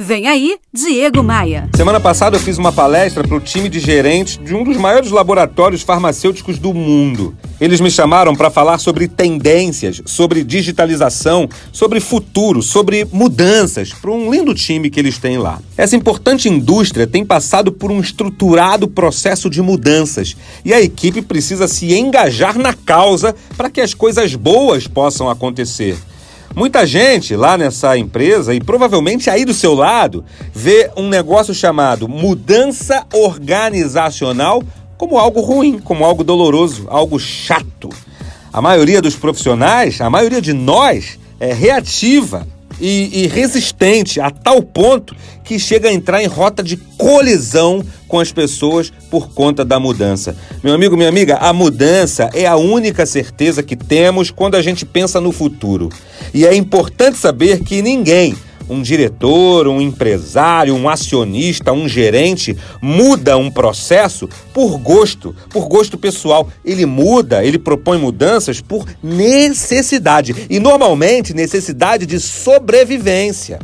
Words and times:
Vem 0.00 0.28
aí, 0.28 0.54
Diego 0.72 1.24
Maia. 1.24 1.68
Semana 1.74 1.98
passada 1.98 2.36
eu 2.36 2.40
fiz 2.40 2.56
uma 2.56 2.70
palestra 2.70 3.26
para 3.26 3.36
o 3.36 3.40
time 3.40 3.68
de 3.68 3.80
gerentes 3.80 4.38
de 4.38 4.54
um 4.54 4.62
dos 4.62 4.76
maiores 4.76 5.10
laboratórios 5.10 5.82
farmacêuticos 5.82 6.56
do 6.56 6.72
mundo. 6.72 7.36
Eles 7.60 7.80
me 7.80 7.90
chamaram 7.90 8.36
para 8.36 8.48
falar 8.48 8.78
sobre 8.78 9.08
tendências, 9.08 10.00
sobre 10.06 10.44
digitalização, 10.44 11.48
sobre 11.72 11.98
futuro, 11.98 12.62
sobre 12.62 13.08
mudanças, 13.10 13.92
para 13.92 14.12
um 14.12 14.30
lindo 14.30 14.54
time 14.54 14.88
que 14.88 15.00
eles 15.00 15.18
têm 15.18 15.36
lá. 15.36 15.58
Essa 15.76 15.96
importante 15.96 16.48
indústria 16.48 17.04
tem 17.04 17.26
passado 17.26 17.72
por 17.72 17.90
um 17.90 17.98
estruturado 17.98 18.86
processo 18.86 19.50
de 19.50 19.60
mudanças 19.60 20.36
e 20.64 20.72
a 20.72 20.80
equipe 20.80 21.22
precisa 21.22 21.66
se 21.66 21.92
engajar 21.92 22.56
na 22.56 22.72
causa 22.72 23.34
para 23.56 23.68
que 23.68 23.80
as 23.80 23.94
coisas 23.94 24.36
boas 24.36 24.86
possam 24.86 25.28
acontecer. 25.28 25.98
Muita 26.58 26.84
gente 26.84 27.36
lá 27.36 27.56
nessa 27.56 27.96
empresa 27.96 28.52
e 28.52 28.58
provavelmente 28.60 29.30
aí 29.30 29.44
do 29.44 29.54
seu 29.54 29.74
lado 29.74 30.24
vê 30.52 30.90
um 30.96 31.08
negócio 31.08 31.54
chamado 31.54 32.08
mudança 32.08 33.06
organizacional 33.14 34.60
como 34.96 35.18
algo 35.18 35.40
ruim, 35.40 35.78
como 35.78 36.04
algo 36.04 36.24
doloroso, 36.24 36.88
algo 36.88 37.16
chato. 37.16 37.88
A 38.52 38.60
maioria 38.60 39.00
dos 39.00 39.14
profissionais, 39.14 40.00
a 40.00 40.10
maioria 40.10 40.40
de 40.42 40.52
nós, 40.52 41.16
é 41.38 41.52
reativa 41.52 42.44
e, 42.80 43.22
e, 43.22 43.26
resistente 43.28 44.20
a 44.20 44.28
tal 44.28 44.60
ponto 44.60 45.14
que 45.44 45.58
chega 45.58 45.88
a 45.88 45.92
entrar 45.92 46.22
em 46.22 46.26
rota 46.26 46.62
de 46.62 46.76
colisão 46.76 47.84
com 48.06 48.20
as 48.20 48.32
pessoas 48.32 48.92
por 49.10 49.30
conta 49.30 49.64
da 49.64 49.80
mudança. 49.80 50.36
Meu 50.62 50.74
amigo, 50.74 50.96
minha 50.96 51.08
amiga, 51.08 51.36
a 51.36 51.52
mudança 51.52 52.30
é 52.34 52.46
a 52.46 52.56
única 52.56 53.04
certeza 53.06 53.62
que 53.62 53.76
temos 53.76 54.30
quando 54.30 54.56
a 54.56 54.62
gente 54.62 54.84
pensa 54.84 55.20
no 55.20 55.32
futuro. 55.32 55.88
E 56.32 56.46
é 56.46 56.54
importante 56.54 57.18
saber 57.18 57.60
que 57.60 57.82
ninguém, 57.82 58.36
um 58.68 58.82
diretor, 58.82 59.66
um 59.66 59.80
empresário, 59.80 60.74
um 60.74 60.88
acionista, 60.88 61.72
um 61.72 61.88
gerente 61.88 62.56
muda 62.82 63.36
um 63.36 63.50
processo 63.50 64.28
por 64.52 64.78
gosto, 64.78 65.34
por 65.50 65.66
gosto 65.68 65.96
pessoal. 65.96 66.48
Ele 66.64 66.84
muda, 66.84 67.44
ele 67.44 67.58
propõe 67.58 67.98
mudanças 67.98 68.60
por 68.60 68.84
necessidade 69.02 70.34
e 70.50 70.60
normalmente 70.60 71.34
necessidade 71.34 72.04
de 72.04 72.20
sobrevivência. 72.20 73.58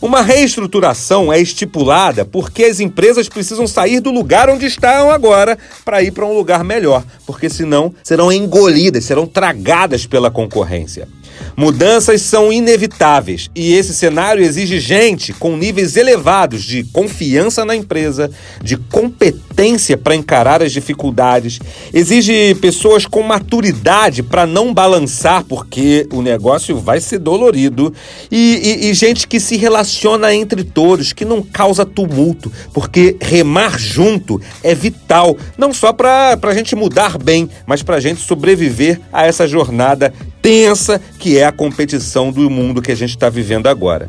Uma 0.00 0.22
reestruturação 0.22 1.32
é 1.32 1.40
estipulada 1.40 2.24
porque 2.24 2.64
as 2.64 2.78
empresas 2.78 3.28
precisam 3.28 3.66
sair 3.66 3.98
do 3.98 4.12
lugar 4.12 4.48
onde 4.48 4.64
estão 4.64 5.10
agora 5.10 5.58
para 5.84 6.00
ir 6.00 6.12
para 6.12 6.24
um 6.24 6.32
lugar 6.32 6.62
melhor, 6.62 7.04
porque 7.26 7.50
senão 7.50 7.92
serão 8.04 8.30
engolidas, 8.30 9.04
serão 9.04 9.26
tragadas 9.26 10.06
pela 10.06 10.30
concorrência. 10.30 11.08
Mudanças 11.56 12.22
são 12.22 12.52
inevitáveis 12.52 13.50
e 13.54 13.74
esse 13.74 13.92
cenário 13.92 14.44
exige 14.44 14.78
gente 14.78 15.32
com 15.32 15.56
níveis 15.56 15.96
elevados 15.96 16.62
de 16.62 16.84
confiança 16.84 17.64
na 17.64 17.74
empresa, 17.74 18.30
de 18.62 18.76
competência 18.76 19.96
para 19.96 20.14
encarar 20.14 20.62
as 20.62 20.72
dificuldades, 20.72 21.58
exige 21.92 22.54
pessoas 22.56 23.06
com 23.06 23.22
maturidade 23.22 24.22
para 24.22 24.46
não 24.46 24.72
balançar, 24.72 25.44
porque 25.44 26.06
o 26.12 26.22
negócio 26.22 26.78
vai 26.78 27.00
ser 27.00 27.18
dolorido, 27.18 27.92
e, 28.30 28.80
e, 28.84 28.90
e 28.90 28.94
gente 28.94 29.26
que 29.26 29.40
se 29.40 29.56
relaciona 29.56 30.32
entre 30.34 30.62
todos, 30.62 31.12
que 31.12 31.24
não 31.24 31.42
causa 31.42 31.84
tumulto, 31.84 32.52
porque 32.72 33.16
remar 33.20 33.78
junto 33.78 34.40
é 34.62 34.74
vital, 34.74 35.36
não 35.56 35.72
só 35.72 35.92
para 35.92 36.38
a 36.40 36.54
gente 36.54 36.76
mudar 36.76 37.18
bem, 37.18 37.48
mas 37.66 37.82
para 37.82 37.96
a 37.96 38.00
gente 38.00 38.20
sobreviver 38.20 39.00
a 39.12 39.26
essa 39.26 39.46
jornada 39.46 40.12
tensa 40.48 40.98
que 41.18 41.36
é 41.36 41.44
a 41.44 41.52
competição 41.52 42.32
do 42.32 42.48
mundo 42.48 42.80
que 42.80 42.90
a 42.90 42.94
gente 42.94 43.10
está 43.10 43.28
vivendo 43.28 43.66
agora. 43.66 44.08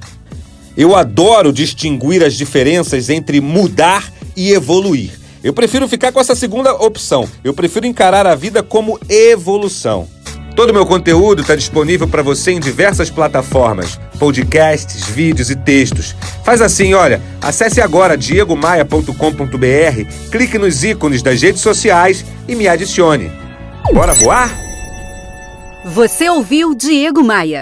Eu 0.78 0.96
adoro 0.96 1.52
distinguir 1.52 2.24
as 2.24 2.34
diferenças 2.34 3.10
entre 3.10 3.42
mudar 3.42 4.10
e 4.38 4.54
evoluir. 4.54 5.12
Eu 5.44 5.52
prefiro 5.52 5.86
ficar 5.86 6.14
com 6.14 6.20
essa 6.22 6.36
segunda 6.36 6.74
opção. 6.74 7.28
Eu 7.44 7.54
prefiro 7.54 7.86
encarar 7.86 8.26
a 8.26 8.36
vida 8.36 8.64
como 8.64 8.98
evolução. 9.10 10.08
Todo 10.56 10.70
o 10.70 10.74
meu 10.74 10.86
conteúdo 10.86 11.42
está 11.42 11.58
disponível 11.58 12.08
para 12.08 12.24
você 12.24 12.52
em 12.52 12.60
diversas 12.62 13.10
plataformas, 13.10 14.00
podcasts, 14.18 15.10
vídeos 15.10 15.50
e 15.50 15.58
textos. 15.58 16.16
Faz 16.46 16.62
assim, 16.62 16.94
olha, 16.94 17.22
acesse 17.42 17.82
agora 17.82 18.18
diegomaia.com.br, 18.18 19.12
clique 20.32 20.58
nos 20.58 20.86
ícones 20.86 21.22
das 21.22 21.42
redes 21.42 21.62
sociais 21.62 22.24
e 22.48 22.56
me 22.56 22.66
adicione. 22.66 23.30
Bora 23.94 24.14
voar? 24.14 24.69
Você 25.86 26.30
ouviu 26.30 26.76
Diego 26.76 27.24
Maia. 27.24 27.58